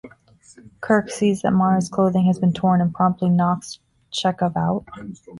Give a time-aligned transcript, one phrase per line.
[0.81, 3.77] Kirk sees that Mara's clothing has been torn and promptly knocks
[4.11, 4.83] Chekov out.